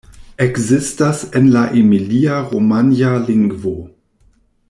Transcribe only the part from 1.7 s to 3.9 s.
emilia-romanja lingvo.